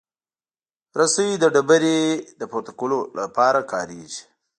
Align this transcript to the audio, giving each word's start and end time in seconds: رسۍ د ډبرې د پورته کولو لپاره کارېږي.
رسۍ 0.99 1.29
د 1.39 1.43
ډبرې 1.53 1.99
د 2.39 2.41
پورته 2.51 2.71
کولو 2.79 2.99
لپاره 3.19 3.59
کارېږي. 3.71 4.21